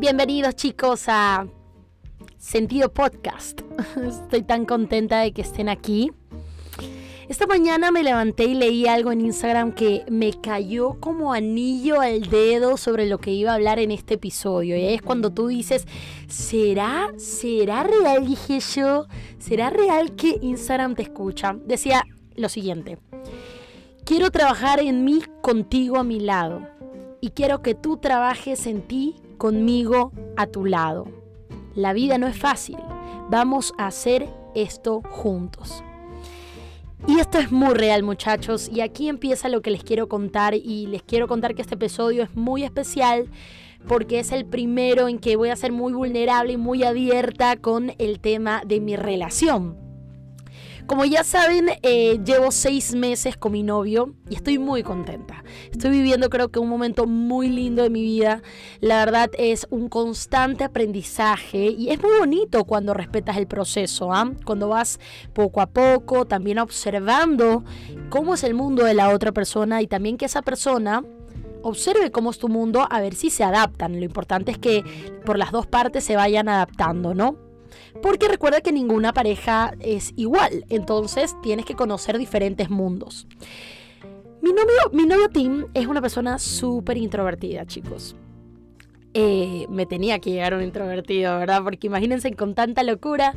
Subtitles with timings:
[0.00, 1.46] Bienvenidos chicos a
[2.38, 3.60] Sentido Podcast.
[4.08, 6.10] Estoy tan contenta de que estén aquí.
[7.28, 12.22] Esta mañana me levanté y leí algo en Instagram que me cayó como anillo al
[12.30, 14.74] dedo sobre lo que iba a hablar en este episodio.
[14.74, 15.84] Y es cuando tú dices,
[16.28, 18.26] ¿será, será real?
[18.26, 19.06] Dije yo,
[19.38, 21.58] ¿será real que Instagram te escucha?
[21.66, 22.04] Decía
[22.36, 22.96] lo siguiente,
[24.06, 26.66] quiero trabajar en mí contigo a mi lado
[27.20, 31.08] y quiero que tú trabajes en ti conmigo a tu lado.
[31.74, 32.76] La vida no es fácil,
[33.30, 35.82] vamos a hacer esto juntos.
[37.08, 40.86] Y esto es muy real muchachos y aquí empieza lo que les quiero contar y
[40.86, 43.28] les quiero contar que este episodio es muy especial
[43.88, 47.94] porque es el primero en que voy a ser muy vulnerable y muy abierta con
[47.96, 49.89] el tema de mi relación.
[50.90, 55.44] Como ya saben, eh, llevo seis meses con mi novio y estoy muy contenta.
[55.70, 58.42] Estoy viviendo creo que un momento muy lindo de mi vida.
[58.80, 64.32] La verdad es un constante aprendizaje y es muy bonito cuando respetas el proceso, ¿ah?
[64.44, 64.98] cuando vas
[65.32, 67.62] poco a poco, también observando
[68.08, 71.04] cómo es el mundo de la otra persona y también que esa persona
[71.62, 74.00] observe cómo es tu mundo a ver si se adaptan.
[74.00, 74.82] Lo importante es que
[75.24, 77.49] por las dos partes se vayan adaptando, ¿no?
[78.02, 83.26] Porque recuerda que ninguna pareja es igual, entonces tienes que conocer diferentes mundos.
[84.42, 88.16] Mi novio, mi novio Tim es una persona súper introvertida, chicos.
[89.12, 91.62] Eh, me tenía que llegar un introvertido, ¿verdad?
[91.64, 93.34] Porque imagínense con tanta locura.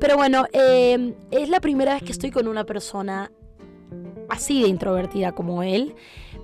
[0.00, 3.30] Pero bueno, eh, es la primera vez que estoy con una persona
[4.28, 5.94] así de introvertida como él.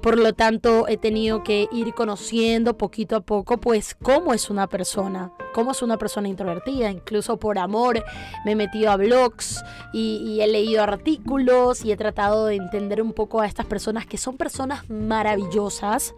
[0.03, 4.69] Por lo tanto, he tenido que ir conociendo poquito a poco, pues, cómo es una
[4.69, 6.91] persona, cómo es una persona introvertida.
[6.91, 8.05] Incluso por amor
[8.45, 9.63] me he metido a blogs
[9.93, 14.19] y, he leído artículos y he tratado de entender un poco a estas personas que
[14.19, 16.15] son personas maravillosas,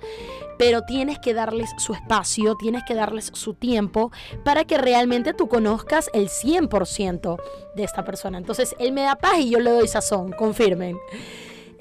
[0.59, 4.13] pero tienes que darles su espacio, tienes que darles su tiempo
[4.45, 7.41] para que realmente tú conozcas el 100%
[7.75, 8.37] de esta persona.
[8.37, 10.99] Entonces, él me da paz y yo le doy sazón, confirmen.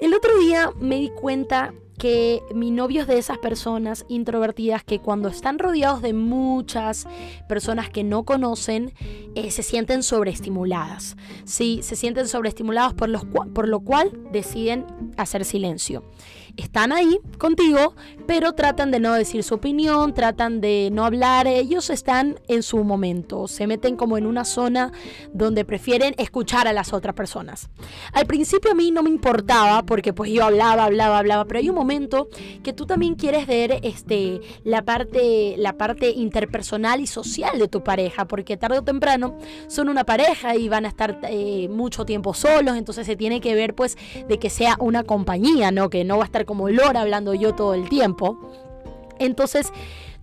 [0.00, 4.98] El otro día me di cuenta que mi novio es de esas personas introvertidas que
[4.98, 7.06] cuando están rodeados de muchas
[7.46, 8.94] personas que no conocen,
[9.34, 11.18] eh, se sienten sobreestimuladas.
[11.44, 14.86] Sí, se sienten sobreestimulados por, los, por lo cual deciden
[15.18, 16.02] hacer silencio
[16.56, 17.94] están ahí contigo,
[18.26, 22.82] pero tratan de no decir su opinión, tratan de no hablar, ellos están en su
[22.84, 24.92] momento, se meten como en una zona
[25.32, 27.70] donde prefieren escuchar a las otras personas.
[28.12, 31.68] Al principio a mí no me importaba porque pues yo hablaba, hablaba, hablaba, pero hay
[31.68, 32.28] un momento
[32.62, 37.82] que tú también quieres ver este la parte la parte interpersonal y social de tu
[37.82, 39.36] pareja, porque tarde o temprano
[39.68, 43.54] son una pareja y van a estar eh, mucho tiempo solos, entonces se tiene que
[43.54, 43.96] ver pues
[44.28, 47.54] de que sea una compañía, no que no va a estar como Lora hablando yo
[47.54, 48.38] todo el tiempo.
[49.18, 49.72] Entonces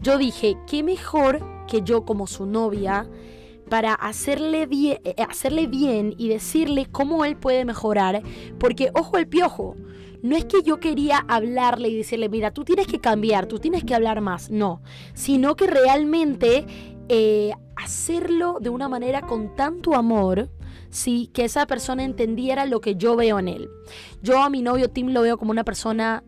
[0.01, 3.07] yo dije, qué mejor que yo como su novia
[3.69, 8.21] para hacerle bien, eh, hacerle bien y decirle cómo él puede mejorar.
[8.59, 9.75] Porque ojo el piojo,
[10.21, 13.83] no es que yo quería hablarle y decirle, mira, tú tienes que cambiar, tú tienes
[13.83, 14.81] que hablar más, no,
[15.13, 16.65] sino que realmente
[17.09, 20.49] eh, hacerlo de una manera con tanto amor
[20.89, 23.69] sí, que esa persona entendiera lo que yo veo en él.
[24.21, 26.23] Yo a mi novio Tim lo veo como una persona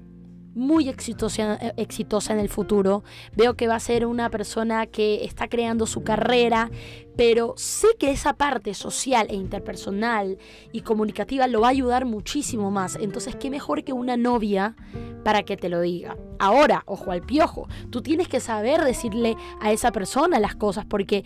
[0.56, 3.04] muy exitosa, exitosa en el futuro.
[3.36, 6.70] Veo que va a ser una persona que está creando su carrera,
[7.16, 10.38] pero sé que esa parte social e interpersonal
[10.72, 12.98] y comunicativa lo va a ayudar muchísimo más.
[13.00, 14.76] Entonces, qué mejor que una novia
[15.24, 16.18] para que te lo diga.
[16.40, 21.24] Ahora, ojo al piojo, tú tienes que saber decirle a esa persona las cosas porque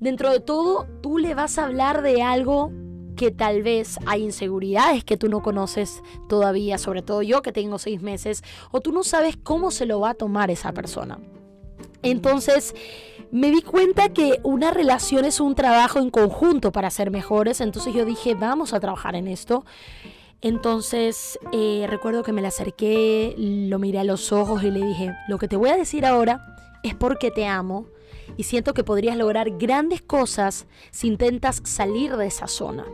[0.00, 2.70] Dentro de todo, tú le vas a hablar de algo
[3.16, 7.78] que tal vez hay inseguridades que tú no conoces todavía, sobre todo yo que tengo
[7.78, 11.18] seis meses, o tú no sabes cómo se lo va a tomar esa persona.
[12.02, 12.74] Entonces,
[13.32, 17.94] me di cuenta que una relación es un trabajo en conjunto para ser mejores, entonces
[17.94, 19.64] yo dije, vamos a trabajar en esto.
[20.42, 25.14] Entonces, eh, recuerdo que me le acerqué, lo miré a los ojos y le dije,
[25.28, 26.40] lo que te voy a decir ahora
[26.82, 27.86] es porque te amo
[28.36, 32.84] y siento que podrías lograr grandes cosas si intentas salir de esa zona.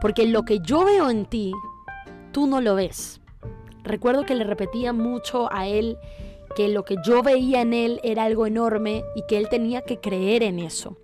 [0.00, 1.52] Porque lo que yo veo en ti,
[2.32, 3.20] tú no lo ves.
[3.84, 5.98] Recuerdo que le repetía mucho a él
[6.54, 9.98] que lo que yo veía en él era algo enorme y que él tenía que
[9.98, 10.96] creer en eso.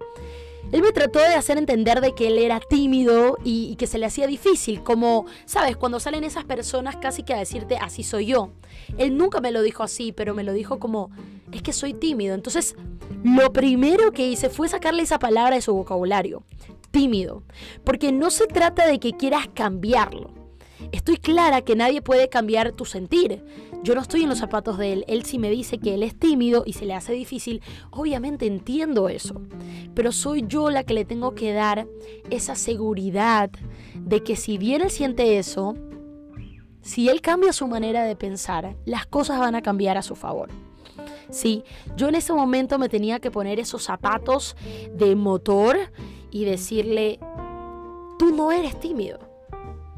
[0.71, 4.05] Él me trató de hacer entender de que él era tímido y, que se le
[4.05, 8.51] hacía difícil, como, sabes, cuando salen esas personas casi que a decirte, así soy yo.
[8.99, 11.11] Él nunca me lo dijo así, pero me lo dijo como,
[11.53, 12.35] es que soy tímido.
[12.35, 12.77] Entonces,
[13.25, 16.45] lo primero que hice fue sacarle esa palabra de su vocabulario,
[16.91, 17.43] tímido,
[17.85, 20.31] porque no se trata de que quieras cambiarlo.
[20.93, 23.45] estoy clara que nadie puede cambiar tu sentir.
[23.83, 25.05] Yo no estoy en los zapatos de él.
[25.09, 29.09] Él si me dice que él es tímido y se le hace difícil, obviamente entiendo
[29.09, 29.43] eso.
[29.95, 31.87] Pero soy yo la que le tengo que dar
[32.31, 33.51] esa seguridad
[33.95, 35.75] de que si bien él siente eso,
[36.81, 40.49] si él cambia su manera de pensar, las cosas van a cambiar a su favor.
[41.31, 41.65] Sí,
[41.97, 44.57] yo en ese momento me tenía que poner esos zapatos
[44.95, 45.77] de motor
[46.31, 47.19] y decirle,
[48.19, 49.19] tú no eres tímido.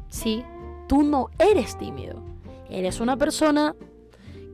[0.09, 0.43] Sí,
[0.87, 2.21] tú no eres tímido.
[2.69, 3.75] Eres una persona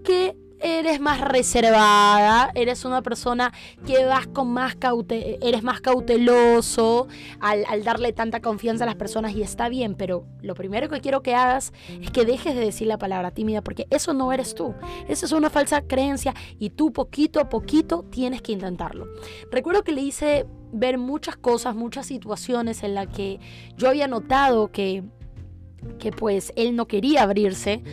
[0.04, 0.37] que
[0.80, 3.54] eres más reservada, eres una persona
[3.86, 4.76] que vas con más
[5.42, 7.08] eres más cauteloso
[7.40, 11.02] al, al, darle tanta confianza a las personas y está bien, pero lo primero que
[11.02, 14.56] quiero que hagas es que dejes de decir la palabra tímida porque eso no eres
[14.56, 14.74] tú,
[15.08, 19.08] esa es una falsa creencia y tú poquito a poquito tienes que intentarlo.
[19.52, 23.40] Recuerdo que le hice ver muchas cosas, muchas situaciones en las que
[23.78, 25.04] yo había notado que,
[26.00, 27.84] que pues él no quería abrirse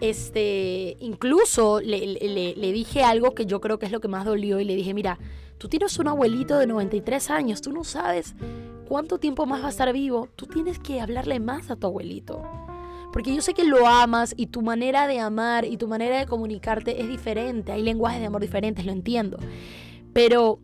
[0.00, 4.64] este, incluso le, dije algo que yo creo que es lo que más dolió y
[4.64, 5.18] le dije, mira,
[5.58, 8.34] tú tienes un abuelito de 93 años, tú no sabes
[8.88, 12.42] cuánto tiempo más va a estar vivo, tú tienes que hablarle más a tu abuelito.
[13.12, 16.26] Porque yo sé que lo amas y tu manera de amar y tu manera de
[16.26, 19.38] comunicarte es diferente, hay lenguajes de amor diferentes, lo entiendo.
[20.12, 20.58] Pero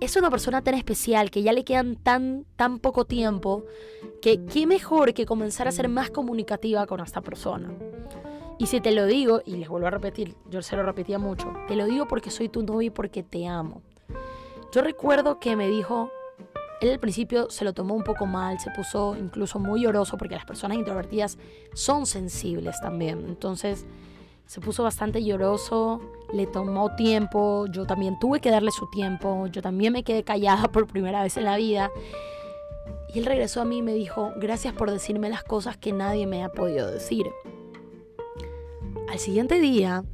[0.00, 3.64] es una persona tan especial que ya le quedan tan, tan poco tiempo
[4.20, 7.72] que qué mejor que comenzar a ser más comunicativa con esta persona.
[8.58, 11.52] Y si te lo digo, y les vuelvo a repetir, yo se lo repetía mucho,
[11.68, 13.82] te lo digo porque soy tu novio y porque te amo.
[14.72, 16.10] Yo recuerdo que me dijo,
[16.80, 20.34] él al principio se lo tomó un poco mal, se puso incluso muy lloroso porque
[20.34, 21.38] las personas introvertidas
[21.74, 23.24] son sensibles también.
[23.26, 23.86] Entonces
[24.46, 26.00] se puso bastante lloroso,
[26.32, 30.68] le tomó tiempo, yo también tuve que darle su tiempo, yo también me quedé callada
[30.72, 31.90] por primera vez en la vida.
[33.14, 36.26] Y él regresó a mí y me dijo, gracias por decirme las cosas que nadie
[36.26, 37.26] me ha podido decir.
[39.08, 40.04] Al siguiente día,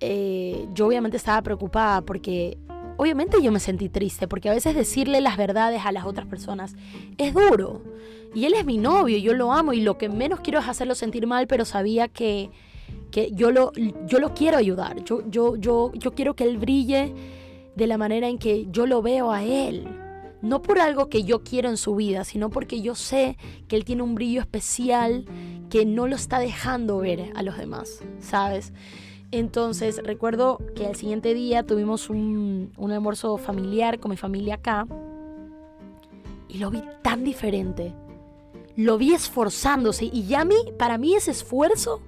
[0.00, 2.58] eh, yo obviamente estaba preocupada porque
[2.96, 6.74] obviamente yo me sentí triste, porque a veces decirle las verdades a las otras personas
[7.18, 7.82] es duro.
[8.34, 10.94] Y él es mi novio, yo lo amo y lo que menos quiero es hacerlo
[10.94, 12.50] sentir mal, pero sabía que,
[13.10, 13.72] que yo, lo,
[14.06, 15.04] yo lo quiero ayudar.
[15.04, 17.14] Yo, yo, yo, yo quiero que él brille
[17.76, 19.86] de la manera en que yo lo veo a él
[20.44, 23.84] no por algo que yo quiero en su vida, sino porque yo sé que él
[23.86, 25.24] tiene un brillo especial
[25.70, 28.74] que no lo está dejando ver a los demás, ¿sabes?
[29.30, 34.86] Entonces recuerdo que al siguiente día tuvimos un, un almuerzo familiar con mi familia acá
[36.48, 37.94] y lo vi tan diferente.
[38.76, 42.00] Lo vi esforzándose y ya mí, para mí ese esfuerzo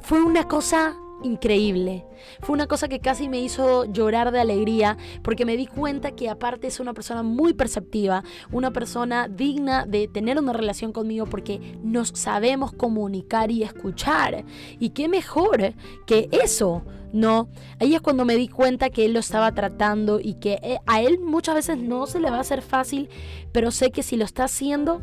[0.00, 2.04] fue una cosa increíble.
[2.40, 6.28] Fue una cosa que casi me hizo llorar de alegría porque me di cuenta que
[6.28, 11.76] aparte es una persona muy perceptiva, una persona digna de tener una relación conmigo porque
[11.82, 14.44] nos sabemos comunicar y escuchar.
[14.78, 15.74] Y qué mejor
[16.06, 16.82] que eso,
[17.12, 17.48] ¿no?
[17.80, 21.00] Ahí es cuando me di cuenta que él lo estaba tratando y que eh, a
[21.02, 23.08] él muchas veces no se le va a hacer fácil,
[23.52, 25.02] pero sé que si lo está haciendo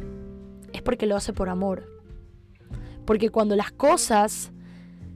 [0.73, 1.91] es porque lo hace por amor.
[3.05, 4.51] Porque cuando las cosas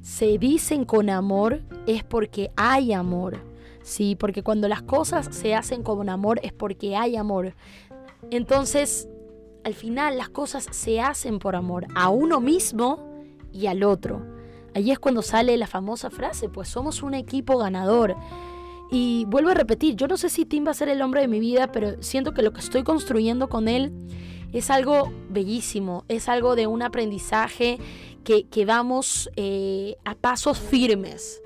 [0.09, 3.37] se dicen con amor es porque hay amor.
[3.83, 7.53] Sí, porque cuando las cosas se hacen con amor es porque hay amor.
[8.31, 9.07] Entonces,
[9.63, 13.21] al final las cosas se hacen por amor a uno mismo
[13.53, 14.25] y al otro.
[14.73, 18.15] Allí es cuando sale la famosa frase, pues somos un equipo ganador.
[18.91, 21.27] Y vuelvo a repetir, yo no sé si Tim va a ser el hombre de
[21.27, 23.93] mi vida, pero siento que lo que estoy construyendo con él
[24.53, 27.77] es algo bellísimo, es algo de un aprendizaje
[28.23, 31.41] que, vamos eh, a pasos firmes,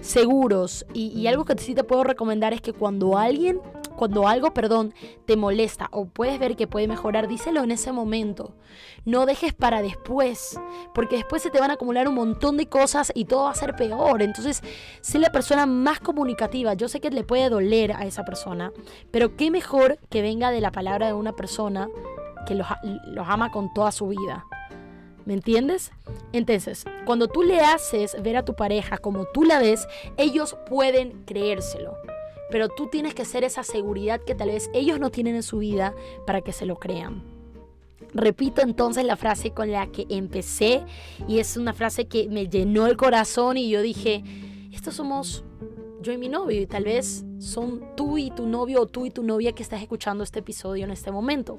[0.00, 0.86] seguros.
[0.92, 3.60] Y, algo que sí te puedo recomendar es que cuando alguien,
[3.96, 8.54] cuando algo, perdón, te molesta o puedes ver que puede mejorar, díselo en ese momento.
[9.04, 10.58] No dejes para después,
[10.94, 13.54] porque después se te van a acumular un montón de cosas y todo va a
[13.54, 14.22] ser peor.
[14.22, 14.62] Entonces,
[15.00, 16.74] sé la persona más comunicativa.
[16.74, 18.72] Yo sé que le puede doler a esa persona,
[19.10, 21.88] pero qué mejor que venga de la palabra de una persona
[22.46, 22.66] que los,
[23.06, 24.46] los ama con toda su vida.
[25.26, 25.90] ¿Me entiendes?
[26.32, 31.24] Entonces, cuando tú le haces ver a tu pareja como tú la ves, ellos pueden
[31.26, 31.96] creérselo.
[32.48, 35.58] Pero tú tienes que ser esa seguridad que tal vez ellos no tienen en su
[35.58, 35.94] vida
[36.26, 37.24] para que se lo crean.
[38.14, 40.84] Repito entonces la frase con la que empecé
[41.26, 44.22] y es una frase que me llenó el corazón y yo dije,
[44.72, 45.44] estos somos
[46.02, 49.10] yo y mi novio y tal vez son tú y tu novio o tú y
[49.10, 51.58] tu novia que estás escuchando este episodio en este momento.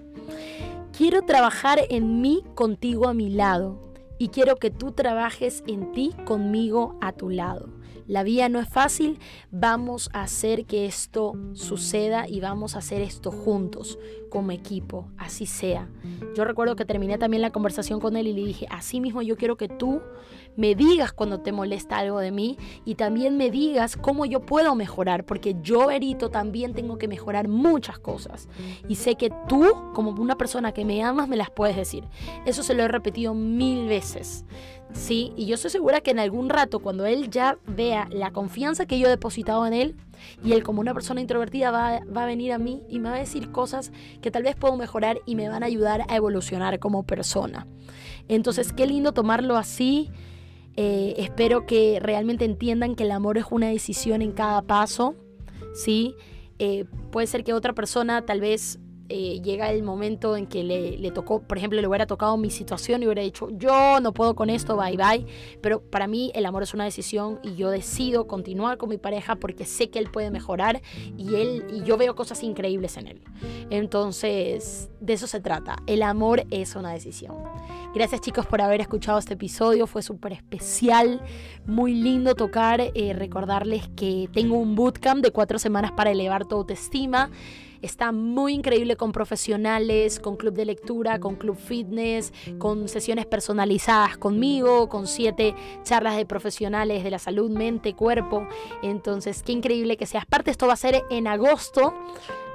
[0.98, 6.12] Quiero trabajar en mí contigo a mi lado y quiero que tú trabajes en ti
[6.26, 7.70] conmigo a tu lado.
[8.08, 9.20] La vida no es fácil,
[9.52, 15.46] vamos a hacer que esto suceda y vamos a hacer esto juntos, como equipo, así
[15.46, 15.88] sea.
[16.36, 19.38] Yo recuerdo que terminé también la conversación con él y le dije, así mismo yo
[19.38, 20.02] quiero que tú
[20.56, 24.76] me digas cuando te molesta algo de mí y también me digas cómo yo puedo
[24.76, 28.50] mejorar, porque yo, Erito, también tengo que mejorar muchas cosas.
[28.88, 32.04] Y sé que tú, como una persona que me amas, me las puedes decir.
[32.46, 34.46] Eso se lo he repetido mil veces.
[34.94, 38.86] Sí, y yo estoy segura que en algún rato, cuando él ya vea la confianza
[38.86, 39.96] que yo he depositado en él,
[40.44, 43.16] y él como una persona introvertida va, va, a venir a mí y me va
[43.16, 46.80] a decir cosas que tal vez puedo mejorar y me van a ayudar a evolucionar
[46.80, 47.68] como persona.
[48.28, 50.10] Entonces, qué lindo tomarlo así.
[50.76, 55.16] Eh, espero que realmente entiendan que el amor es una decisión en cada paso.
[55.74, 56.16] ¿sí?
[56.60, 58.80] Eh, puede ser que otra persona tal vez
[59.10, 63.02] eh, llega el momento en que le, tocó, por ejemplo, le hubiera tocado mi situación
[63.02, 65.26] y hubiera dicho, yo no puedo con esto, bye bye.
[65.62, 69.36] Pero para mí el amor es una decisión y yo decido continuar con mi pareja
[69.36, 70.82] porque sé que él puede mejorar
[71.18, 73.22] y, él, y yo veo cosas increíbles en él.
[73.70, 75.78] Entonces, de eso se trata.
[75.88, 77.36] El amor es una decisión.
[77.94, 81.22] Gracias chicos por haber escuchado este episodio, fue súper especial,
[81.66, 86.56] muy lindo tocar, eh, recordarles que tengo un bootcamp de cuatro semanas para elevar tu
[86.56, 87.32] autoestima.
[87.88, 94.18] Está muy increíble con profesionales, con club de lectura, con club fitness, con sesiones personalizadas
[94.18, 98.46] conmigo, con siete charlas de profesionales de la salud, mente, cuerpo.
[98.84, 100.52] Entonces, qué increíble que seas parte.
[100.52, 101.94] Esto va a ser en agosto.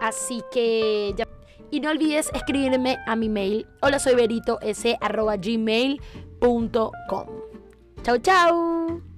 [0.02, 1.26] Así que ya.
[1.70, 3.66] Y no olvides escribirme a mi mail.
[3.80, 7.26] Hola, soy Berito, s arroba gmail.com.
[8.02, 9.11] Chau, chau.